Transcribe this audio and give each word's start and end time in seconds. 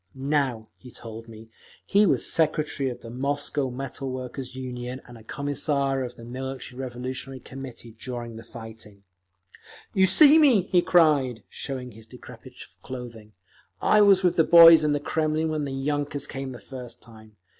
Now, 0.15 0.69
he 0.77 0.89
told 0.89 1.27
me, 1.27 1.51
he 1.85 2.07
was 2.07 2.25
secretary 2.25 2.89
of 2.89 3.01
the 3.01 3.11
Moscow 3.11 3.69
Metal 3.69 4.09
Workers' 4.09 4.55
Union, 4.55 4.99
and 5.05 5.15
a 5.15 5.21
Commissar 5.23 6.03
of 6.03 6.15
the 6.15 6.25
Military 6.25 6.79
Revolutionary 6.79 7.39
Committee 7.39 7.91
during 7.91 8.35
the 8.35 8.43
fighting…. 8.43 9.03
"You 9.93 10.07
see 10.07 10.39
me!" 10.39 10.63
he 10.63 10.81
cried, 10.81 11.43
showing 11.49 11.91
his 11.91 12.07
decrepit 12.07 12.55
clothing. 12.81 13.33
"I 13.79 14.01
was 14.01 14.23
with 14.23 14.37
the 14.37 14.43
boys 14.43 14.83
in 14.83 14.93
the 14.93 14.99
Kremlin 14.99 15.49
when 15.49 15.65
the 15.65 15.71
yunkers 15.71 16.25
came 16.27 16.51
the 16.51 16.59
first 16.59 16.99
time. 17.03 17.35